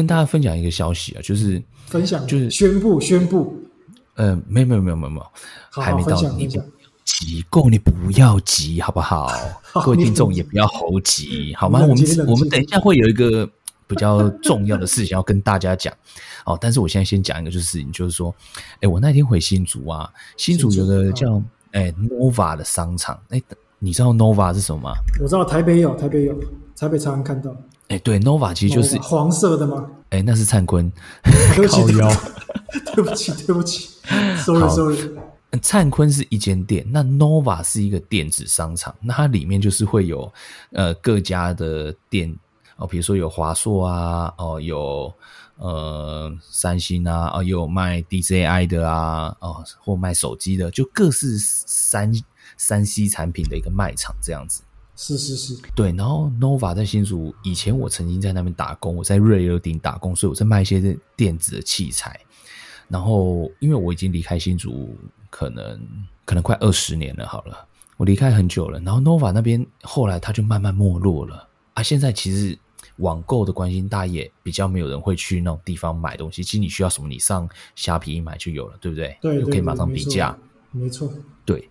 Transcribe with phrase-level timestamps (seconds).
[0.00, 3.54] 我跟大家分享一个消息啊，就是分享，就是宣布宣布。
[4.14, 5.26] 呃，没有没有没有没有没有，
[5.82, 6.62] 还没到你不
[7.04, 9.26] 急，够你不要急，好不好？
[9.60, 11.80] 好各位听众也不要猴急，好吗？
[11.82, 13.46] 我们我们等一下会有一个
[13.86, 15.94] 比较重要的事情要跟大家讲
[16.46, 18.34] 哦，但是我现在先讲一个就是事情，就是说，
[18.80, 23.42] 哎，我那天回新竹啊，新竹有个叫哎 Nova 的商场，哎，
[23.82, 24.92] 你知道 Nova 是什么吗？
[25.20, 26.34] 我知道台北有，台北有，
[26.76, 27.50] 台北常常看到。
[27.88, 29.84] 哎，对，Nova 其实就是黄色的吗？
[30.10, 30.92] 哎，那是灿坤，
[31.56, 31.82] 对不起，
[32.94, 33.88] 对不起，对不起
[34.36, 35.10] ，sorry sorry。
[35.62, 40.32] 灿坤是一间店，那 Nova 是一个电子商场，那它里面就是会有
[40.72, 42.32] 呃各家的店
[42.76, 45.12] 哦，比如说有华硕啊，哦有
[45.56, 52.12] 呃三星啊，哦有卖 DJI 的啊，哦或卖手机的，就各式三
[52.60, 54.62] 三 C 产品的一个卖场这样子。
[54.94, 62.20] 是是是，对，然后 Nova 在新竹，以前我曾经在那边打工，我在瑞尔顶打工，所以我在卖一些电子的器材。
[62.86, 64.94] 然后因为我已经离开新竹，
[65.30, 65.80] 可能
[66.26, 67.66] 可能快二十年了，好了，
[67.96, 68.78] 我离开很久了。
[68.80, 71.82] 然后 Nova 那边后来它就慢慢没落了啊。
[71.82, 72.58] 现在其实
[72.96, 76.44] 网购的关心，大家也比较没有人会去那种地方买东西。
[76.44, 79.16] 其实你需要什么，你上虾皮一买就有了，对不对？
[79.22, 80.36] 对，对，就可以马上比价。
[80.72, 81.10] 没错，
[81.46, 81.70] 对。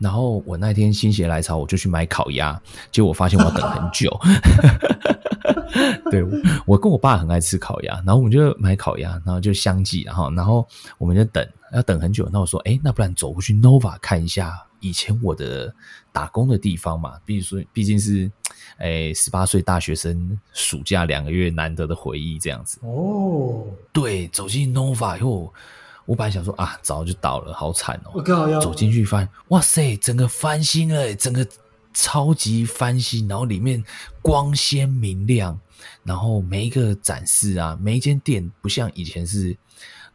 [0.00, 2.58] 然后我那天心血来潮，我就去买烤鸭，
[2.90, 4.10] 结果我发现我要等很久。
[6.10, 6.24] 对，
[6.66, 12.28] 我跟我爸很爱吃烤鸭，然后我们就买烤鸭，然后就相继，然后然后我们就等，要等很久。
[12.32, 15.72] 那我说，哎，那不然走过去 Nova 看一下以前我的
[16.12, 17.18] 打工的地方嘛？
[17.24, 18.30] 毕竟说，毕竟是
[18.78, 22.78] 哎十八岁大学生暑假两个月难得的回忆，这样子。
[22.82, 25.52] 哦，对，走进 Nova 以后。
[26.10, 28.10] 我本来想说啊，早就倒了，好惨哦！
[28.14, 31.46] 我靠，走进去发现，哇塞，整个翻新了，整个
[31.94, 33.80] 超级翻新，然后里面
[34.20, 35.56] 光鲜明亮，
[36.02, 39.56] 然后每一个展示啊，每一间店不像以前是，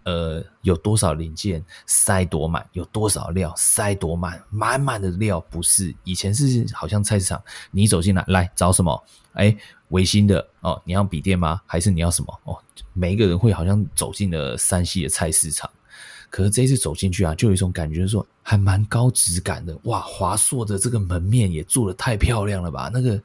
[0.03, 7.41] 呃，有多少零件塞多满，有多少料塞多满，满满的料，不是以前是好像菜市场，
[7.71, 9.01] 你走进来，来找什么？
[9.31, 9.55] 哎，
[9.89, 11.61] 维新的哦，你要笔电吗？
[11.65, 12.37] 还是你要什么？
[12.43, 12.61] 哦，
[12.91, 15.71] 每一个人会好像走进了山西的菜市场。
[16.29, 19.77] 可是这一次走进去啊，就有一种感觉说，还蛮高质感的。
[19.83, 22.89] 哇，华硕的这个门面也做得太漂亮了吧？
[22.93, 23.21] 那个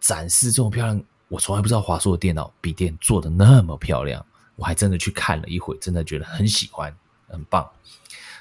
[0.00, 4.24] 展示这么漂亮，我从来不知道华硕的电脑笔电做得那么漂亮。
[4.56, 6.94] 我还真的去看了一回，真的觉得很喜欢，
[7.28, 7.68] 很棒。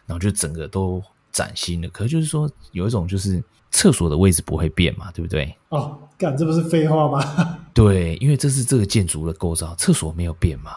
[0.05, 1.01] 然后就整个都
[1.31, 1.89] 崭新了。
[1.89, 5.55] 可是就是说，有一种就是厕所的位置不会变嘛，对不对？
[5.69, 7.62] 哦，干，这不是废话吗？
[7.73, 10.71] 对，因为这是这个建筑的构造，厕所没有变嘛。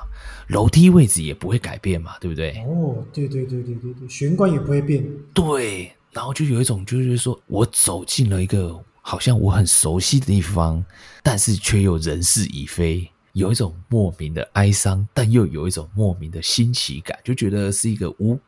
[0.48, 2.52] 楼梯位置也不会改变嘛，对不对？
[2.66, 5.04] 哦，对对对对对对，玄关也不会变。
[5.34, 10.82] 对，然后就有一种就是说，我走进了一个好像我很熟悉的地方，
[11.22, 18.38] 但是却又人事已非，有一种莫名的哀伤，但又有一种莫名的新奇感，就觉得是一个五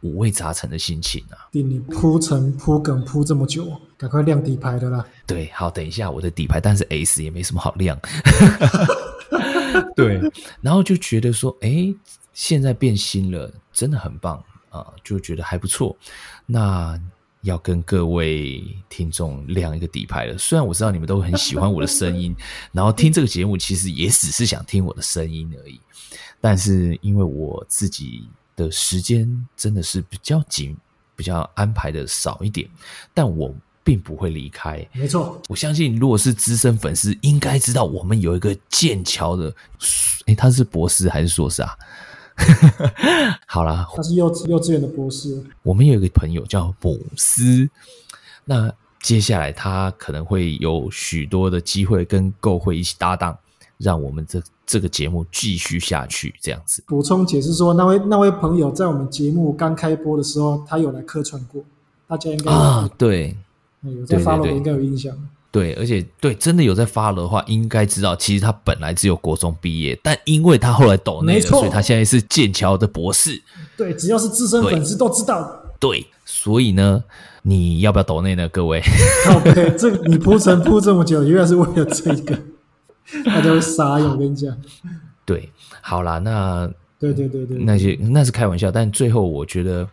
[0.00, 1.48] 五味杂陈的心情啊。
[1.52, 5.06] 给你铺陈铺梗铺这么久，赶快亮底牌的啦。
[5.26, 7.98] 对，好，等一下我的底牌，但是 S 也没什么好亮。
[9.94, 10.20] 对，
[10.60, 11.92] 然后就觉得说，哎，
[12.32, 15.96] 现在变新了，真的很棒啊，就觉得还不错。
[16.46, 16.98] 那
[17.42, 20.36] 要跟各位听众亮一个底牌了。
[20.36, 22.34] 虽然我知道你们都很喜欢我的声音，
[22.72, 25.80] 然后听这个节目其实也只是想听我的声音而已。
[26.40, 30.76] 但是因为我自己的时间真的是比较紧，
[31.14, 32.68] 比较安排的少一点，
[33.14, 33.54] 但我。
[33.86, 35.40] 并不会离开，没错。
[35.48, 39.54] 我相信，如果是资深粉丝，应该知道我们有一个剑桥的，
[40.26, 41.70] 诶，他是博士还是硕士啊？
[43.46, 45.40] 好啦，他是幼稚幼稚园的博士。
[45.62, 47.70] 我们有一个朋友叫姆斯，
[48.44, 53.38] 那接下来他可能会有许多的机会跟购会一起搭档，
[53.78, 56.34] 让我们这这个节目继续下去。
[56.40, 61.62] 这样子，补充解释说，那位那位朋友在我们节目刚开播的时候，他有来客串过，
[62.06, 63.36] 大家应该啊，对。
[63.82, 65.16] 有在 follow 应该有印象。
[65.52, 73.40] 对，而且对，真的有在 follow 的话，应该知道，其实他本来只有国中毕业，但因为他后来抖内了，所以他现在是剑桥的博士。
[73.76, 75.62] 对，只要是资深粉丝都知道。
[75.78, 77.04] 对，所以呢，
[77.42, 78.48] 你要不要抖内呢？
[78.48, 78.82] 各位
[79.30, 82.36] ，OK，这个你铺陈铺这么久，原来是为了这个，
[83.24, 84.08] 大家会傻眼。
[84.08, 84.56] 我跟你讲，
[85.24, 85.50] 对，
[85.80, 89.88] 好啦，那对对对对，那些那是开玩笑，但最后我觉得。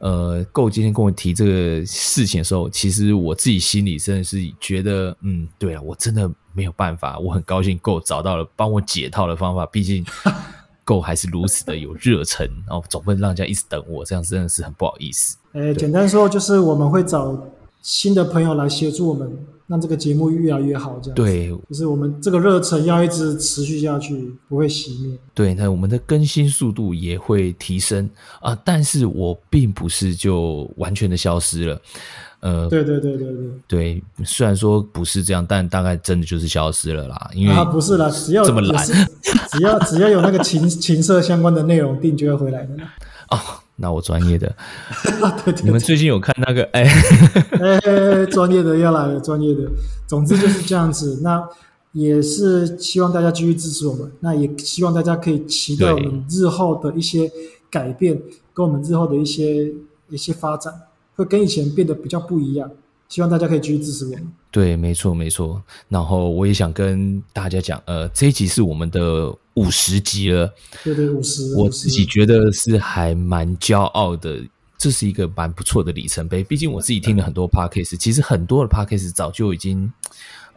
[0.00, 10.02] 呃，够今天跟我提这个事情的时候，其实我自己心里真的是觉得，嗯，对啊，我真的没有办法，我很高兴够找到了帮我解套的方法，毕竟
[10.86, 15.36] 够还是如此的有热忱，然后总不能让人家一直等我，这样真的是很不好意思。
[15.52, 17.38] 诶，简单说就是我们会找
[17.82, 19.30] 新的朋友来协助我们
[19.70, 25.16] 让这个节目越来越好，这样对，就是我们这个热忱要一直持续下去，不会熄灭。
[25.32, 31.80] 对，那我们的更新速度也会提升啊，但是我并不是就完全的消失了。
[32.40, 37.30] 呃，对对对对对对，虽然说不是这样，但大概真的就是消失了啦。
[37.32, 38.84] 因为啊，不是啦，只要这么懒，
[39.52, 42.74] 只要只要有那个情 情色相关的内容，定就会回来的。
[43.28, 43.38] 哦，
[43.80, 44.54] 那我专业的，
[45.02, 46.62] 对对对，你们最近有看那个？
[46.72, 46.84] 哎
[47.82, 49.62] 哎，专业的要来了，专业的。
[50.06, 51.20] 总之就是这样子。
[51.22, 51.42] 那
[51.92, 57.30] 也是希望大家继续支持我们，那也希望大家可以期待我们日后的一些
[57.70, 58.20] 改变，
[58.52, 59.72] 跟我们日后的一些
[60.08, 60.72] 一些发展。
[61.16, 62.70] 会跟以前变得比较不一样，
[63.08, 64.32] 希望大家可以继续支持我们。
[64.50, 65.62] 对，没错，没错。
[65.88, 70.52] 然后我也想跟大家讲，呃，这一集是我们的五十集了。
[70.84, 71.54] 对对，五十。
[71.56, 74.40] 我自己觉得是还蛮骄傲的，
[74.78, 76.42] 这是一个蛮不错的里程碑。
[76.44, 79.92] 毕竟我自己听了很多 podcast，其实很多的 podcast 早就已经，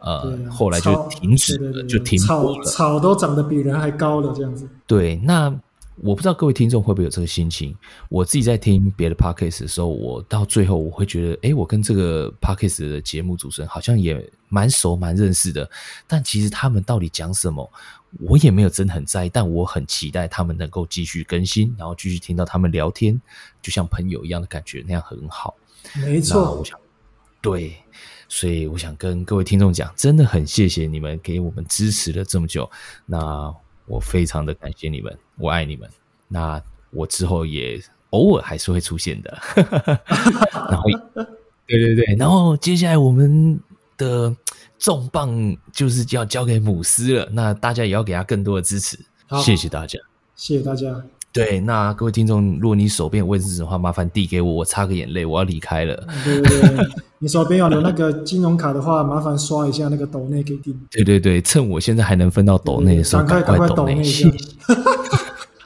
[0.00, 2.64] 呃，啊、后来就停止了，就停播了。
[2.64, 4.68] 草草都长得比人还高了，这样子。
[4.86, 5.54] 对，那。
[5.96, 7.76] 我不知道各位听众会不会有这个心情。
[8.08, 15.70] 我自己在听别的 podcast 的时候，我到最后我会觉得，哎，我跟这个 podcast 的节目主持人好像也蛮熟、蛮认识的。
[16.06, 17.70] 但其实他们到底讲什么，
[18.20, 19.28] 我也没有真的很在意。
[19.28, 23.20] 但我很期待他们能够继续更新，然后继续听到他们聊天，
[23.62, 25.54] 就像朋友一样的感觉，那样很好。
[25.94, 26.76] 没错，我想，
[27.40, 27.76] 对，
[28.28, 32.68] 所以我想跟各位听众讲，真的很谢谢你们给我们支持了这么久。
[33.06, 33.54] 那。
[33.86, 35.88] 我非常的感谢你们，我爱你们。
[36.28, 36.60] 那
[36.90, 39.38] 我之后也偶尔还是会出现的。
[40.70, 40.88] 然后，
[41.66, 43.60] 对对对，然后接下来我们
[43.96, 44.34] 的
[44.78, 47.28] 重磅就是要交给姆斯了。
[47.32, 48.98] 那大家也要给他更多的支持，
[49.42, 49.98] 谢谢大家，
[50.34, 51.04] 谢谢大家。
[51.34, 56.06] 对，那各位听众，如果你手边有卫生纸的话，麻烦递给我，我擦个眼泪，我要离开了。
[56.24, 56.86] 对对对，
[57.18, 60.80] 你手边有留那个金融卡的话，麻烦刷一下那个抖内给定。
[60.92, 64.00] 对对对，趁我现在还能分到抖内的时候，赶快抖内。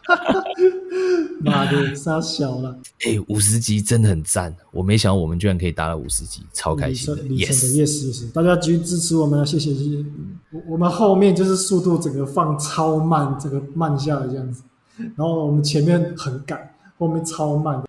[1.44, 2.76] 妈的，杀小了！
[3.04, 7.22] 哎、欸，五十集真的很赞，我没想到我们居然可以达到五十集，超开心的。
[7.24, 10.04] yes yes yes，大家继续支持我们，谢谢谢谢。
[10.50, 14.62] 我我们后面就是速度整个放超慢，整个慢下来这样子。
[14.98, 17.88] 然后我们前面很赶，后面超慢的。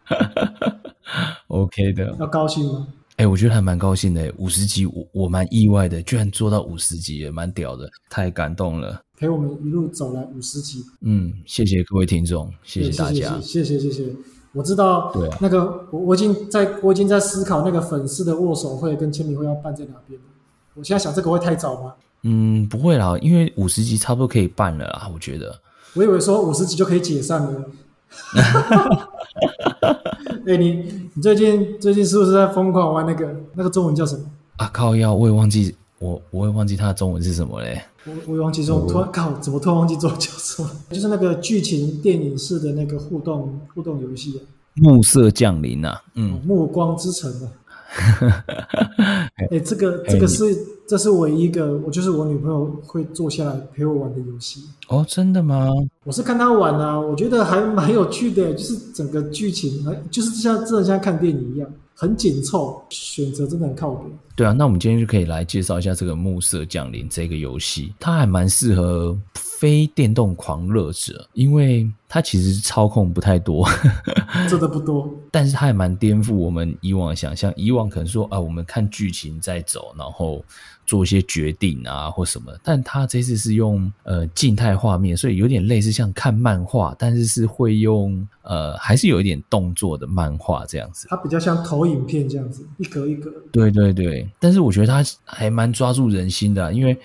[1.47, 2.88] OK 的，要高兴吗？
[3.17, 4.33] 哎、欸，我觉得还蛮高兴的。
[4.38, 9.01] 五十集，我我蛮意外的，居然做到五十集，也蛮屌的，太感动了。
[9.17, 14.15] 陪我们一路走来五十集，嗯，谢谢各位听众，谢谢大家，谢谢谢谢，谢谢。
[14.53, 20.17] 我知道，对、啊，那个我我已经在我已经在思考那个粉丝的握手会跟签名会要办在哪边。
[20.75, 21.94] 我现在想这个会太早吗？
[22.23, 25.59] 嗯，不会啦，因为五十集差不多可以办了啦，我觉得。
[25.95, 27.65] 我以为说五十集就可以解散了。
[30.45, 34.24] 哎、欸，你你最近最近是不是在疯狂玩那个那个中文叫什么？
[34.57, 37.81] 啊靠腰，我也忘记我我也忘记它的中文是什么嘞。
[38.06, 40.69] 我我也忘记说，突然靠，怎么突然忘记中文叫什么？
[40.91, 44.42] 就是那个剧情电影式的那个互动互动游戏啊。
[44.75, 47.52] 暮色降临啊，嗯，暮光之城啊。
[49.36, 55.68] 哎、欸，这个这个是、欸、这是唯一一个我就是我女朋友会坐下来陪我玩的游戏哦，真的吗？
[56.04, 64.06] 我是看她玩啊，我觉得还蛮有趣的，就是整个剧情，就是像真的像看电影一样，很紧凑，选择真的很靠谱。
[64.36, 69.18] 对啊，那我们今天就可以来介绍一下这个《暮色降临》这个游戏，它还蛮适合
[69.59, 73.68] 非电动狂热者，因为它其实操控不太多，
[74.47, 77.51] 做的不多，但是它还蛮颠覆我们以往的想象。
[77.57, 80.42] 以往可能说啊，我们看剧情在走，然后
[80.85, 91.06] 做一些决定啊或什么，但它这次是用呃静态画面，所以有点类似像看漫画，但是是会用呃还是有一点动作的漫画这样子。
[91.09, 93.30] 它比较像投影片这样子，一格一格。
[93.51, 94.25] 对对对。
[94.39, 96.97] 但是我觉得他还蛮抓住人心的啊，因为，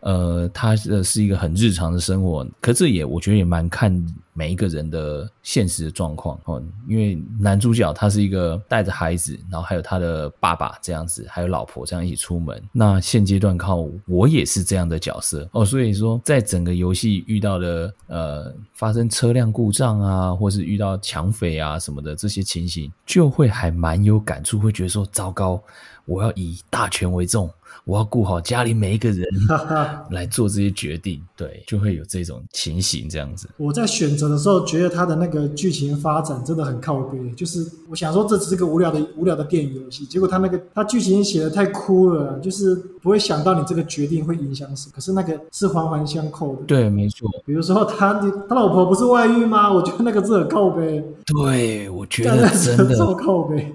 [0.00, 6.62] 呃，他的是一个很日常的生活，可这也我觉得也蛮看每一个人的现实的状况哦。
[6.86, 12.62] 因为男主角他是一个带着孩子，然后还有他的爸爸这样子，还有老婆这样一起出门。
[12.72, 25.60] 那现阶段靠我也是这样的角色哦，所以说在整个游戏遇到的呃发生车辆故障啊，或是遇到抢匪啊什么的这些情形，就会还蛮有感触，会觉得说糟糕。
[26.04, 27.50] 我要以大权为重，
[27.84, 29.26] 我要顾好家里每一个人
[30.10, 33.48] 来做这些决定，对，就会有这种情形这样子。
[33.56, 44.92] 我在选择的时候，觉得他的那个剧情发展真的很靠背，就是我想说这只是个无聊的无聊的电影游戏，结果他那个他剧情写的太枯了，就是不会想到你这个决定会影响什么。
[44.94, 47.28] 可是那个是环环相扣的，对，没错。
[47.46, 48.14] 比如说他
[48.48, 49.72] 他老婆不是外遇吗？
[49.72, 51.02] 我觉得那个字很靠背。
[51.26, 53.74] 对，我觉得真的靠背。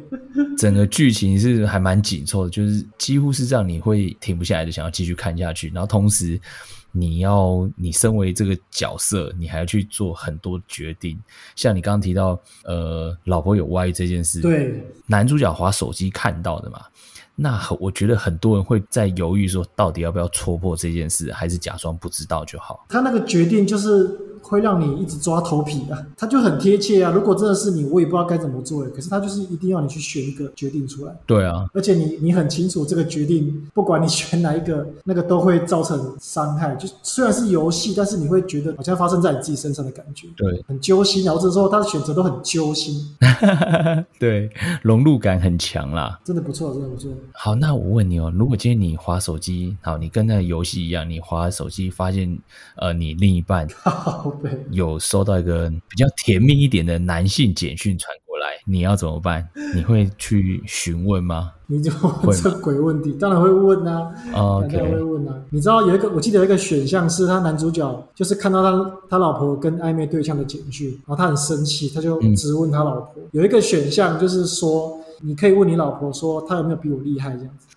[0.57, 5.69] 整个剧情是还蛮紧凑的，就是几乎是让你会停不下来的，想要继续看下去。
[5.69, 6.39] 然后同时，
[6.91, 11.19] 你要你身为这个角色，你还要去做很多决定。
[11.55, 16.85] 像你刚刚提到，呃，老婆有歪这件事，对，男主角滑手机看到的嘛。
[17.35, 22.85] 那我觉得很多人会在犹豫说，到底要不要戳破这件事，还是假装不知道就好。
[22.89, 24.19] 他那个决定就是。
[24.43, 27.09] 会让你一直抓头皮啊，他就很贴切啊。
[27.09, 28.83] 如果真的是你，我也不知道该怎么做。
[28.89, 31.15] 可是他就是一定要你去选一个决定出来。
[31.25, 36.75] 对啊，而且你你很清楚这个决定，不管你选哪一个，那个都会造成伤害。
[36.75, 40.27] 就虽然是游戏，但是你会觉得好像发生在你自己身上的感觉。
[40.35, 41.23] 对，很揪心。
[41.23, 43.15] 然后这时候他的选择都很揪心。
[44.19, 46.19] 对，融入感很强啦。
[46.25, 47.09] 真的不错，真的不错。
[47.31, 52.37] 好，那我问你哦，如果今天你滑手机，好，你跟那个游戏一样，你滑手机发现，
[52.75, 53.67] 呃，你另一半。
[54.41, 59.47] 对，有收到一个比较甜蜜一点的男性简讯传过来，你要怎么办？
[59.73, 61.51] 你会去询问吗？
[61.65, 61.91] 你就
[62.23, 64.77] 问这鬼问题，当然会问啊，oh, okay.
[64.77, 65.33] 当然会问啊。
[65.49, 73.23] 你知道有一个，我记得有一个选项是他男主角就是看到他他老婆跟暧昧对象的简讯，然后他很生气，他就质问他老婆。
[73.23, 77.67] 嗯、有一个选项就是说，你可以问你老婆说，她有没有比我厉害这样子。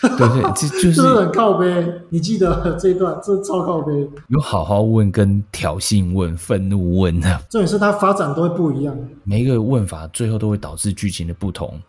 [0.00, 1.86] 对 对，这 就是，是很靠背。
[2.08, 3.92] 你记得这一段，这超靠背。
[4.28, 8.96] 有好好问、跟挑衅问、愤怒问的，重点是它发展都会不一样。
[9.22, 11.80] 每一个问法最后都会导致剧情的不同，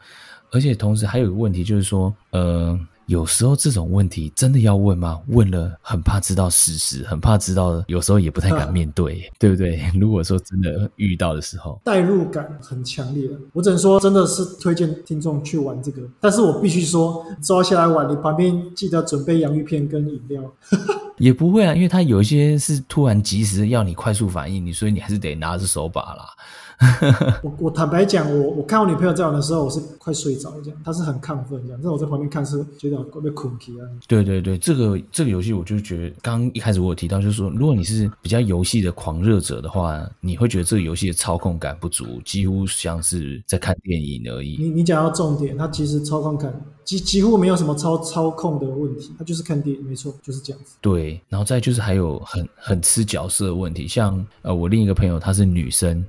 [0.52, 2.80] 而且同时还有一个问题就是说，呃。
[3.08, 5.20] 有时候这种问题真的要问吗？
[5.28, 9.80] 问了很怕知道事实，很怕知道，有时候也不太敢面对，啊、 对不对？
[9.94, 13.30] 如果说真的遇到的时候，代入感很强烈。
[13.54, 16.02] 我只能说，真的是推荐听众去玩这个。
[16.20, 20.42] 但是我必须说，抓下来玩，你旁边记得准备洋芋片跟饮料。
[21.18, 26.28] 也不会啊，因为它有一些是突然及时要你快速反应，你所以你还是得拿着手把啦。
[27.42, 33.88] 我我坦白讲，我我看我女朋友在玩的时候，我是快睡着这样，她是很亢奋这样，但我在旁边看是觉得会被困起啊。
[34.08, 44.58] 对对对，这个这个游戏我就觉得，刚刚一开始我有提到，就是说，如果你是比较游戏的狂热者的话，你会觉得这个游戏的操控感不足，几乎像是在看电影而已。
[44.60, 46.54] 你你讲到重点，它其实操控感
[46.84, 50.76] 几几乎没有什么操操控的问题，它就是看电影，没错，就是这样子。
[50.82, 56.06] 对，然后再就是还有很很吃角色的问题，像呃我另一个朋友她是女生。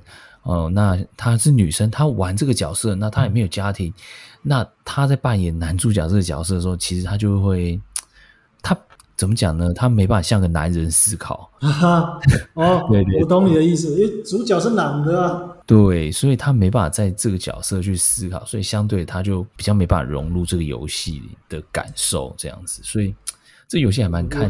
[0.47, 3.93] 哦，那她是女生，她玩这个角色，那她也没有家庭，
[4.41, 7.79] 那她在扮演男主角这个角色的时候，其实她就会，
[8.61, 8.75] 她
[9.17, 9.73] 怎么讲呢？
[9.73, 11.51] 她没办法像个男人思考。
[12.55, 15.53] 哦， 对对，我懂你的意思，因为主角是男的啊。
[15.65, 23.13] 对，所以她没办法在这个角色去思考，所以相对她就比较没办法融入这个游戏的感受，这样子，所以
[23.67, 24.49] 这游戏还蛮看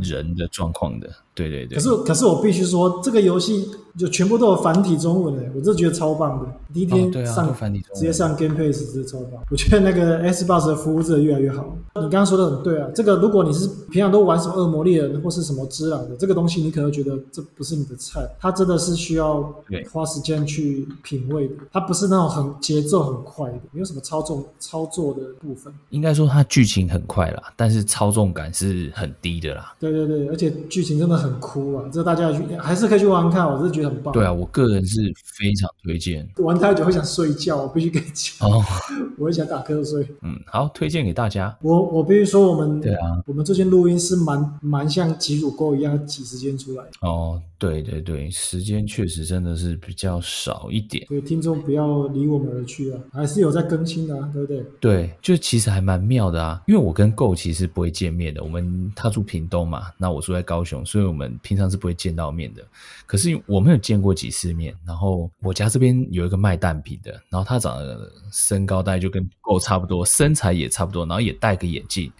[0.00, 1.08] 人的状况的。
[1.36, 1.76] 对对对。
[1.76, 3.70] 可是可是我必须说，这个游戏。
[3.96, 6.46] 就全部都有繁体中文诶，我真的觉得超棒的。
[6.70, 9.42] 第一天上、哦啊、直接上 Game Pass 是超棒。
[9.50, 11.74] 我觉得那个 Xbox 的服务真的越来越好。
[11.94, 18.20] 你刚刚说的很对啊，这个如果你是平常都玩什么恶魔猎人或是什么之狼的，这个东西你可能觉得这不是你的菜。
[18.38, 19.42] 它真的是需要
[19.90, 21.54] 花时间去品味的。
[21.72, 25.72] 它不是那种很节奏很快的，没有什么操纵操作的部分。
[25.88, 29.74] 应该说它剧情很快啦，但是操纵感是很低的啦。
[29.80, 33.86] 对对对，而且剧情真的很酷啊，这大家去还是可以去玩玩看，我是觉得。
[33.86, 34.12] 很棒。
[34.12, 35.00] 对啊，我个人是
[35.38, 36.28] 非常推荐。
[36.38, 38.50] 玩太久会想睡觉，我必须跟你讲。
[38.50, 38.60] 哦，
[39.16, 40.04] 我会想打瞌睡。
[40.22, 41.56] 嗯，好，推荐给大家。
[41.62, 46.82] 我我必须说，我们对啊，我们最近录音是蛮蛮像挤乳沟一样挤时间出来。
[47.02, 51.06] 哦，对对对，时间确实真的是比较少一点。
[51.06, 54.64] 所以听众不要离我们而去啊，还是有在更新的啊，对不对？
[54.80, 58.42] 对，就其实还蛮妙的啊，因为我跟 Go 其实不会见面的。
[58.42, 62.62] 我们他住屏东嘛，那我住在高雄，所以我们平常是不会见到面的。
[63.06, 72.12] 可是我们有见过几次面，然后我家这边有一个卖蛋饼的，然后他长得身高大概就跟 Go 差不多，身材也差不多，然后也戴个眼镜。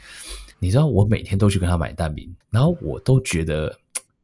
[0.59, 3.79] 你知道我每天都去跟他买蛋饼，然后我都觉得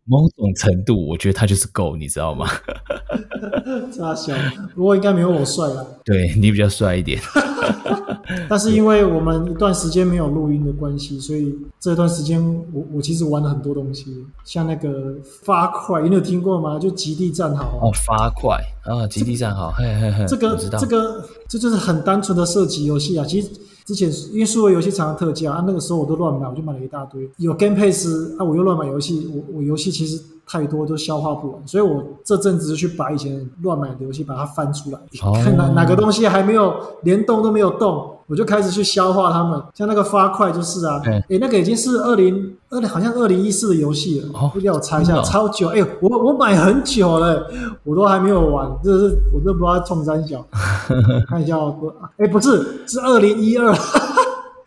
[0.05, 2.49] 某种程度，我觉得他就是 Go，你知道吗？
[3.95, 4.35] 差小，
[4.75, 5.85] 不过应该没有我帅吧。
[6.05, 7.21] 对，你比较帅一点。
[8.49, 15.15] 但是因为我们一段时间没有录音的关系，所以这段时间我我其实玩了很多东西，像那个
[15.45, 16.79] 发块，你有听过吗？
[16.79, 23.25] 就极地战壕哦，发块啊，极地战壕，嘿嘿嘿，这个这个这就是很单纯的射击游戏啊。
[23.25, 23.49] 其实
[23.85, 27.29] 之前因为数位游戏常常特价啊，那个时候我都乱买，我就买了一大堆。
[27.39, 28.07] 有 Game Pass
[28.39, 38.09] 啊，我又乱买游戏，我我游戏其实太多都消化不完，所以我这阵子去把以前乱买的游戏把它翻出来，哦、看哪哪个东西还没有连动都没有动。
[38.29, 47.47] 我就开始去消化它们，像那个发块就是啊，哎、那个已经是二零二零，好像二零一四的游戏了，哦，要我猜一下，超久，哎、欸，我我买很久了，
[47.85, 50.43] 我都还没有玩，这是我都不知道冲三小，
[51.29, 51.59] 看一下，
[52.17, 53.71] 哎、欸，不是，是二零一二，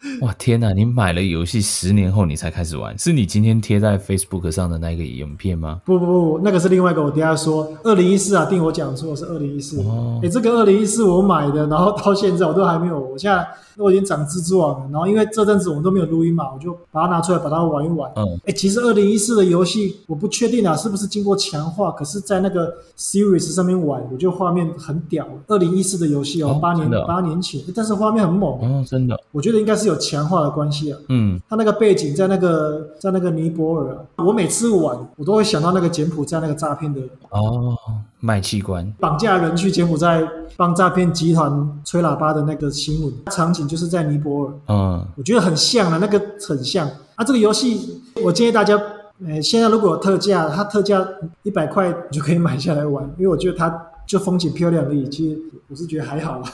[0.21, 0.71] 哇天哪！
[0.74, 5.81] 你买了游戏十年后你才开始玩，是你今天贴在 Facebook 上的那个影片吗？
[5.85, 7.03] 不不不，那个是另外一个。
[7.03, 9.79] 我等下说，二零一四啊，定我讲错是二零一四。
[10.24, 13.00] 哎，这个二零一四我买的，然后到现在我都还没有。
[13.00, 13.45] 我现在
[13.77, 18.12] 我已经长蜘蛛网了，然后因为这阵子我们都没有录音嘛，我就把它拿出来把它玩一玩。
[18.15, 21.91] 嗯，哎，其实二零一四的游戏我不确定啊，是不是经过强化？
[21.91, 25.27] 可是，在那个 Series 上面玩，我觉得画面很屌。
[25.47, 28.51] 二零一四的游戏哦，八年八年前，但是画面很猛。
[28.62, 29.19] 哦，真的。
[29.31, 30.97] 我觉得应该是有强化的关系啊。
[31.09, 37.75] 嗯，他那个背景在那个在那个尼泊尔啊，我每次玩我都会想到那个柬埔寨那个诈骗的哦，
[38.19, 44.53] 卖器官绑架人去柬埔寨帮诈骗集团吹喇叭的那个新闻场景，就是在尼泊尔。
[44.67, 47.23] 嗯，我觉得很像啊，那个很像啊。
[47.23, 48.79] 这个游戏我建议大家，
[49.25, 51.05] 呃，现在如果有特价，它特价
[51.43, 55.07] 一百块你就可以买下来玩，因为我觉得它就风景漂亮而已。
[55.09, 56.51] 其实我是觉得还好啦。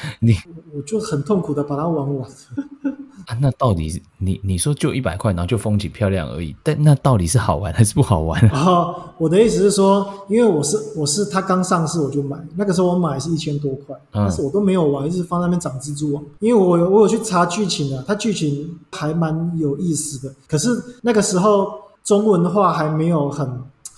[0.20, 0.34] 你
[0.74, 2.30] 我就很痛苦的把它玩完。
[3.26, 8.40] 啊，那到底你你说就一百块，然后就风景漂亮而已，但那到底是好玩还是不好玩？
[8.48, 16.24] 哦， 我的意思是说，因为我是我是它刚上市我就买，那个时候我买是一千多块，嗯，但是我都没有玩，一直放在那边长蜘蛛网。
[16.40, 20.70] 因为我有我有去查剧情啊，它剧情还蛮有意思的，可是
[21.02, 21.70] 那个时候
[22.02, 23.46] 中文的话还没有很。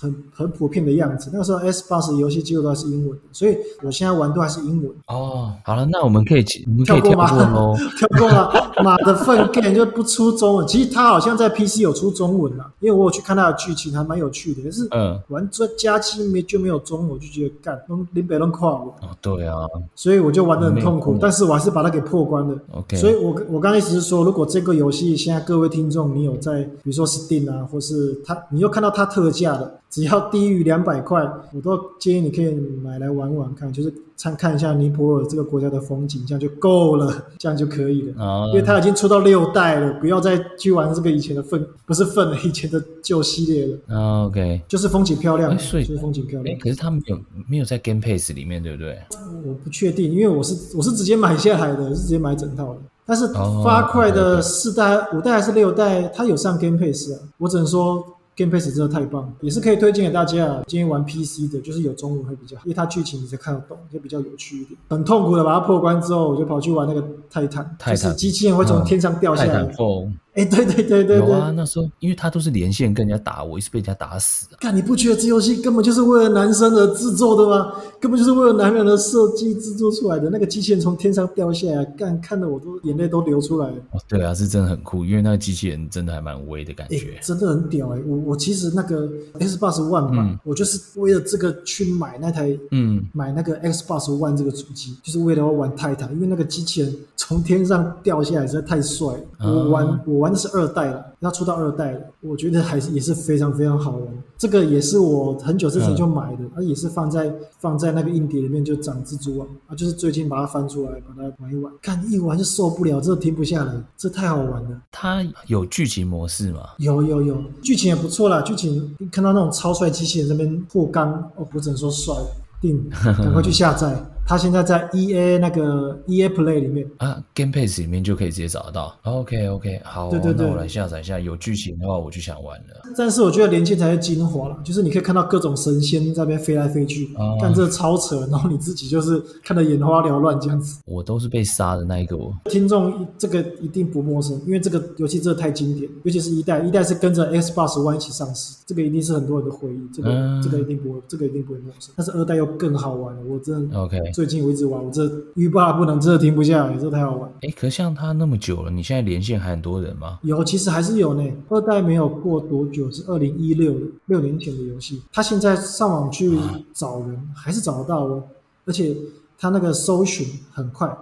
[0.00, 4.90] 很很普遍的样子，那个时候 Xbox 游戏几乎都是英文的，所以我现在玩都还是英文。
[5.08, 7.76] 哦，好了，那我们可以跳过喽？
[7.98, 8.50] 跳过了，
[8.82, 10.66] 马的粪 game 就不出中文。
[10.66, 14.62] 其实他好像在 PC 有出中文了，因为我有去看他的剧情，还蛮有趣的。
[14.62, 17.78] 可是，嗯，玩这加期没就没有中文，我就觉得干，
[18.12, 18.94] 林北龙跨我。
[19.02, 22.56] 哦，对啊，所以我就玩的很痛苦，但是我还是把它给破关了。
[22.72, 29.78] OK，所以我我刚才意思是说，如果这个游戏现在各位听众你有在，比如说 Steam 啊，或是它，你又看到它特价的。
[29.90, 31.20] 只要低于两百块，
[31.52, 32.48] 我都建议你可以
[32.80, 38.14] 买来玩玩看，就是参看一下尼泊尔这个国家的风景，这样就够了， 这样就可以了。
[38.24, 43.78] 哦、因为它已经出到六代了，不要再去玩这个以前的粪，不是粪了，以前的旧系列了。
[43.88, 46.56] 哦、OK，就是风景漂亮，所以就是风景漂亮。
[46.60, 48.96] 可是它没有没有在 Game Pass 里面，对不对？
[49.44, 52.80] 我不确定，因为我是我是直接买下来的，是直接买整套的。
[53.04, 57.18] 但是 Far Cry 的四代、哦、五代还是六代，它有上 Game Pass 啊。
[57.38, 58.04] 我只能说。
[58.36, 60.62] Game Pass 真的太棒，也是可以推荐给大家。
[60.66, 64.78] 今天玩 PC 的，就是有中文会比较好，因为它剧情你才看得懂，就比较有趣一点。
[64.88, 69.62] 很痛苦的把它破关之后，我就跑去玩那个泰坦，泰坦就是机器人会从天上掉下来。
[69.78, 71.50] 嗯哎，对对对对对，有啊！
[71.50, 74.54] 那时候因为他都是连线跟人家打，我一直被人家打死啊。
[74.60, 77.72] 干，你不觉得这游戏根本就是为了男生而制作的吗？
[78.00, 80.30] 根本就是为了男人的设计制作出来的。
[80.30, 83.74] 那个机器人从天上掉下来，干，看的我都眼泪都流出来了。
[83.90, 87.98] 哦，对啊，是真的很酷，因为那个机器人真的还蛮威的感觉，真的很屌哎！
[88.06, 89.08] 我我其实那个
[89.40, 99.20] Xbox One 嘛，嗯、我就是为了这个去买那台，嗯，买那个 Xbox One 这个主机，就是为了要玩泰坦，因为那个机器人从天上掉下来实在太帅了。
[99.40, 101.04] 哦、我玩我玩的是二代了。
[101.20, 104.06] 要出到二代了，我觉得还是也是非常非常好玩。
[104.38, 114.80] 这个也是我很久之前就买的，它、嗯，也是放在放在那个硬碟里面就长蜘蛛网啊，就是最近把它翻出来，把它玩一玩，看一玩就受不了，这停不下来，这太好玩了。
[114.90, 116.60] 它有剧情模式吗？
[116.78, 118.40] 有有有，剧情也不错啦。
[118.40, 122.14] 剧情看到那种超帅机器人在那边破缸，哦，我只能说帅，
[122.62, 124.02] 定，赶快去下载。
[124.30, 128.96] 他现在在 E A 那个 E A Play 里面啊，Game Pass 里面就可以直接找得到。
[129.02, 131.18] OK OK，好，对对对，那我来下载一下。
[131.18, 132.80] 有剧情的话，我就想玩了。
[132.96, 137.08] 但是我觉得连线才是精华了，就是你可以看到各种神仙在那边飞来飞去，
[137.40, 140.78] 看这超扯，然后你自己就是看得眼花缭乱这样子。
[140.86, 142.16] 我都是被杀的那一个。
[142.44, 149.80] 听众这个一定不陌生，因为这个游戏真的太经典，尤其是一代，一代是跟着 Xbox One 一起上市，这个一定是很多人的回忆。
[149.92, 151.92] 这个、嗯、这个一定不会，这个一定不会陌生。
[151.96, 153.98] 但是二代又更好玩了，我真的 OK。
[154.20, 157.32] 最近我一直玩，我这欲罢不能，真的停不下来，这太好玩。
[157.40, 160.18] 哎，可是像他那么久了，你现在连线还很多人吗？
[160.20, 161.26] 有，其实还是有呢。
[161.48, 165.02] 二代没有过多久，是二零一六六年前的游戏。
[165.10, 166.38] 他现在上网去
[166.74, 168.22] 找人，啊、还是找得到哦。
[168.66, 168.94] 而且
[169.38, 170.94] 他那个搜寻很快，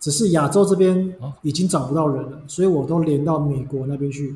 [0.00, 4.34] 只是亚洲这边已经找不到人了，哦、所以我都连到美国那边去。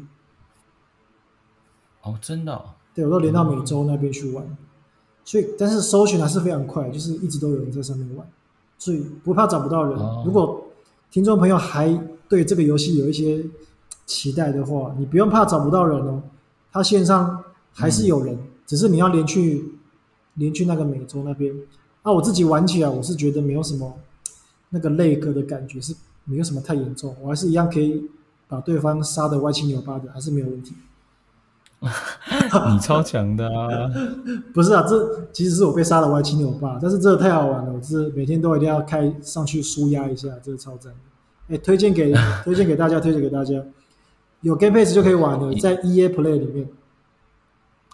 [2.03, 2.67] 哦，真的、哦？
[2.95, 4.45] 对，我都连到美洲那边去玩。
[4.45, 4.57] 嗯
[5.25, 8.27] 所以，但是搜寻还是非常快，就是一直都有人在上面玩，
[8.79, 9.99] 所以不怕找不到人。
[9.99, 10.65] 哦、如果
[11.11, 11.93] 听众朋友还
[12.29, 13.45] 对这个游戏有一些
[14.05, 16.23] 期待的话，你不用怕找不到人哦，
[16.73, 19.65] 它线上还是有人，嗯、只是你要连去
[20.35, 21.55] 连去那个美洲那边。
[22.03, 23.95] 啊，我自己玩起来，我是觉得没有什么
[24.71, 28.11] 那个 lag 的感觉，是没有什么太严重，我还是一样可以
[28.49, 30.75] 把对方杀的歪七扭八的，还是没有问题。
[32.73, 33.91] 你超强的啊！
[34.55, 40.93] 不是啊，这其实是我被杀了歪七扭八，但是这个太好玩了，我是每天都一定要开上去舒压一下，这个超赞。
[41.49, 42.15] 哎，推荐给
[42.45, 43.55] 推荐给大家，推荐给大家，
[44.43, 46.69] 有 Game Pass 就可以玩了，在 EA Play 里面。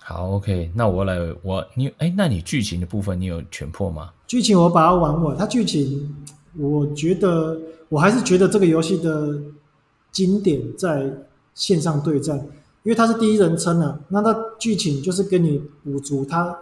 [0.02, 4.10] 好，OK，那我来我你哎，那你剧情的部分你有全破吗？
[4.26, 6.14] 剧情我把它玩完，它剧情
[6.56, 9.38] 我觉得我还是觉得这个游戏的
[10.10, 11.10] 经典在
[11.54, 12.42] 线上对战，
[12.82, 16.56] 因为它是第一人称啊，那它剧情就是跟你补足它。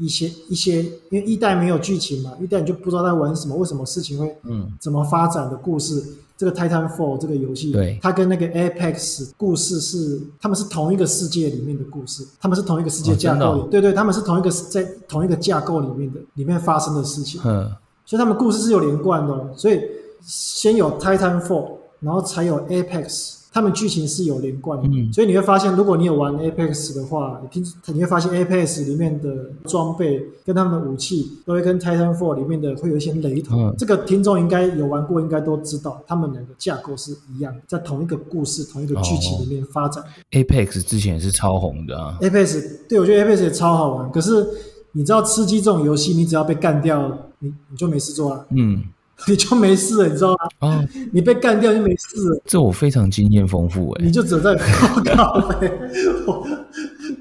[0.00, 0.80] 一些一些，
[1.10, 5.96] 因为一代没有剧情嘛，一代你就不知道在玩什么，为什么事情会嗯怎么发展的故事。
[5.96, 17.68] 嗯、这个 Titanfall 这个游戏，对，它跟那个 Apex 故事是他们是同一个世界里面的故事，他们是同一个世界架构里，哦哦、对对，他们是同一个在同一个架构里面的里面发生的事情，嗯，
[18.06, 19.80] 所以他们故事是有连贯的，哦，所以
[20.22, 23.37] 先有 Titanfall，然后才有 Apex。
[23.50, 33.58] 他们剧情是有连贯的，嗯、所以你会发现，如果你有玩 Apex 的话，你听你会发现 Apex 里面的装备跟他们的武器都会跟 Titanfall 里面的会有一些雷同。
[33.58, 40.04] 嗯、这个听众应该有玩过，应该都知道，他们两个架构是一样，在同一个故事、同一个剧情里面发展。
[40.32, 42.18] Apex 之前也是超红的啊。
[42.20, 44.12] Apex 对，我觉得 Apex 也超好玩。
[44.12, 44.46] 可是
[44.92, 48.46] 你知道吃鸡这种游戏，你只要被干掉，你你就没事做了。
[48.50, 48.84] 嗯。
[49.26, 50.68] 你就没事了，你知道吗？
[50.68, 52.40] 啊，你被干掉就没事了。
[52.46, 54.04] 这我非常经验丰富哎。
[54.04, 55.72] 你就只在靠靠呗。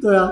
[0.02, 0.32] 对啊，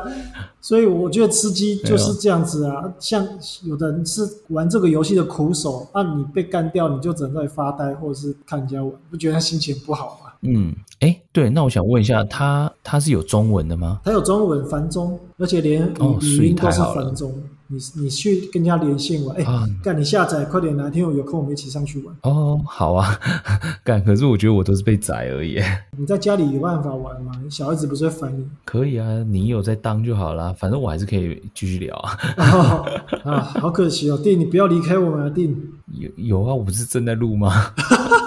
[0.62, 2.84] 所以我觉得吃鸡就是这样子啊。
[3.00, 3.28] 像
[3.64, 10.25] 有的人是玩这个游戏的苦手，那你被干掉，你就只能在发呆或者是看人家玩，不觉得他心情不好吗？
[10.48, 14.00] 嗯，哎，对，那我想问一下，它它是有中文的吗？
[14.04, 17.34] 它有中文繁中，而且连语语音都是繁中。
[17.68, 22.16] 你你去跟人家连线玩，哎、欸，干、啊、你下载快点，哪天我有空我们一起上去玩。
[22.22, 23.20] 哦，好啊，
[23.84, 25.60] 干，可是我觉得我都是被宰而已。
[25.98, 27.32] 你在家里有办法玩吗？
[27.50, 28.46] 小孩子不是会烦你？
[28.66, 32.20] 可以啊，你有在当就好了，反正我还是可以继续聊啊。
[32.38, 32.86] 哦、
[33.24, 35.52] 啊，好可惜哦，弟，你不要离开我们啊， 弟。
[35.92, 37.74] 有有啊，我不是正在录吗？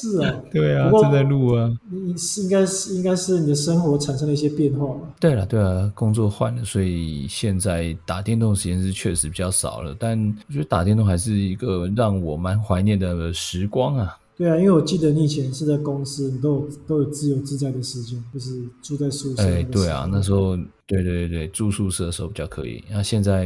[0.00, 1.70] 是啊， 对啊，正在录啊。
[1.90, 5.00] 你是应该是应该是你的生活产生了一些变化吧？
[5.20, 9.94] 对了，对啊，工作换了，所以现在打电动时间是确实比较少了。
[9.98, 14.16] 但我觉得打电动还是一个让我蛮怀念的时光啊。
[14.38, 19.42] 对啊，因为我记得你以前是在公司，你都有都有自由自在的时间，就是住在宿舍。
[19.42, 22.84] 哎，对啊，那时候对对对对，住宿舍的时候比较可以。
[22.88, 23.44] 那现在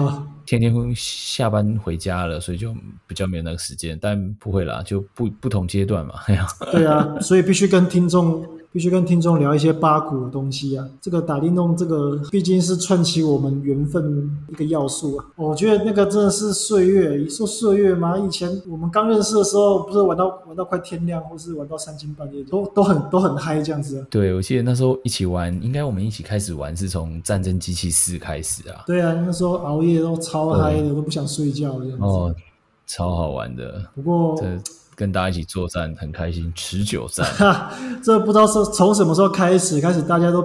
[0.46, 2.74] 天天下班回家了，所以就
[3.06, 3.98] 比较没有那个时间。
[4.00, 6.14] 但不会啦，就不不同阶段嘛。
[6.72, 8.42] 对啊，所以必须跟听众。
[8.72, 10.88] 必须跟听众聊一些八股的东西啊！
[10.98, 15.26] 这个打电动，这个毕竟是串起我们缘分一个要素啊。
[15.36, 18.18] 我觉得那个真的是岁月，你说岁月吗？
[18.18, 24.06] 以前我们刚认识的时候，不是玩到玩到快天亮，或是玩到三更半夜，都都很都很嗨这样子啊。
[24.08, 28.84] 对，我记得那时候一起玩，应该我们一起开始玩是从《战争机器四》开始啊。
[28.86, 32.04] 对啊，那时候熬夜都超嗨的，都不想睡觉这样子。
[32.04, 32.34] 哦，
[32.86, 33.84] 超好玩的。
[33.94, 34.42] 不过。
[34.94, 37.26] 跟大家一起作战很开心，持久战。
[38.02, 40.42] 这不知道是从什么时候开始，开始大家都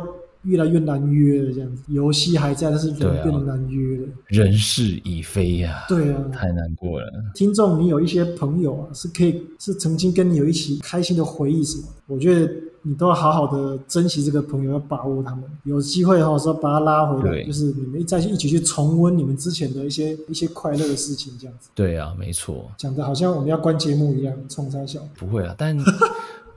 [0.48, 1.84] 越来越难约了，这样子。
[1.88, 4.08] 游戏还在，但是人变得难约了。
[4.08, 5.86] 啊、人事已非呀、啊。
[5.88, 7.08] 对啊，太难过了。
[7.36, 11.84] 听众，你有一些朋友啊，是可以是曾经跟你有一起开心的回忆什么？
[12.08, 12.52] 我觉得。
[12.84, 15.44] 你都要好好的珍惜这个朋友，要把握他们。
[15.66, 21.70] 有机会哈，说把他拉回来，就是你们再去一起去重温你们之前的一些一些快乐的事情，这样子。
[21.76, 22.72] 对啊，没错。
[22.78, 25.02] 讲的好像我们要关节目一样，冲三小。
[25.18, 25.78] 不会啊，但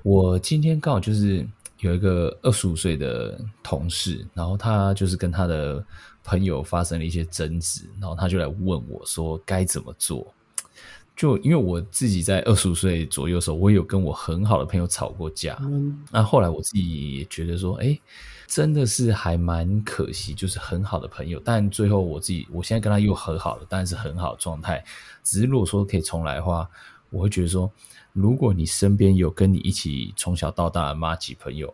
[0.04, 1.44] 我今天刚好就是
[1.80, 5.84] 有一个二十五岁的同事，然后他就是跟他的
[6.22, 10.32] 朋友发生了一些争执，然后他就来问我说该怎么做。
[11.16, 15.58] 就因为我自己在二十五岁左右的时候，我也有跟我很好的朋友吵过架。
[15.60, 17.98] 嗯，那后来我自己也觉得说，哎，
[18.46, 21.38] 真的是还蛮可惜，就是很好的朋友。
[21.44, 24.82] 但最后我自己，我现在跟他又和好了，当然是很好的状态。
[25.22, 26.66] 只是如果说可以重来的话，
[27.10, 27.70] 我会觉得说，
[28.12, 31.72] 如果你身边有跟你一起从小到大的妈吉朋友。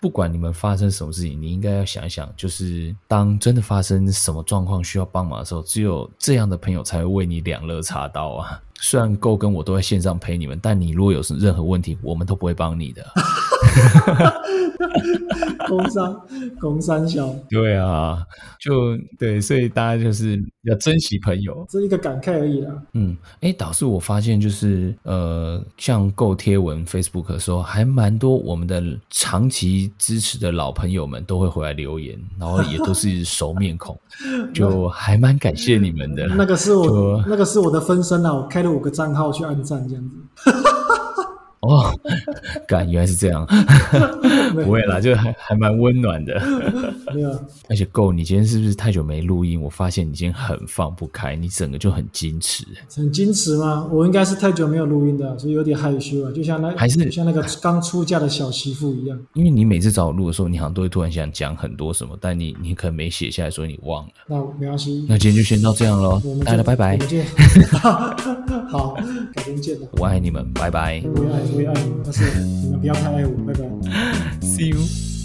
[0.00, 8.62] 不管你们发生什么事情，你应该要想一想，就是当真的发生什么状况需要帮忙的时候，只有这样的朋友才会为你两肋插刀啊！
[8.80, 13.04] 虽然够跟我都在线上陪你们，但你如果有任何问题，我们都不会帮你的。
[15.68, 16.20] 工商，
[16.60, 18.24] 工商小，对啊，
[18.60, 22.72] 就对，所以大家就是要珍惜朋友，这是一个感慨而已啦。
[22.94, 33.98] 嗯，哎，导致我发现就是呃，像 Go 贴文 Facebook 的时候，还蛮多我们的长期支持的老朋友们都会回来留言，然后也都是熟面孔，
[34.54, 36.26] 就还蛮感谢你们的。
[36.28, 40.77] 那个是我，那个是我的分身啊，我开了五个账号去按赞这样子。
[41.60, 41.92] 哦，
[42.68, 43.46] 感，原来是这样，
[44.54, 46.40] 不会啦，就还还蛮温暖的。
[47.14, 47.30] 没有。
[47.68, 49.60] 而且够，你今天是不是太久没录音？
[49.60, 52.64] 我发现你今天很放不开，你整个就很矜持。
[52.94, 53.88] 很矜持吗？
[53.90, 59.18] 我应该是太久没有录音的，所以有点害羞啊，就像那还是像那个刚出嫁的小媳妇一样。
[59.34, 64.10] 因为你每次找我录的时候，你好像都会突然想讲很多什么，但你你可能没写下来，所以你忘了。
[64.28, 65.04] 那没关系。
[65.08, 66.98] 那今天就先到这样喽，大家拜拜。
[68.68, 68.94] 好，
[69.34, 69.86] 改天见了。
[69.92, 71.02] 我爱你们，拜拜。
[71.16, 73.64] 我也爱，我也爱你，但是你们不要太爱我，拜拜。
[74.42, 75.17] See you.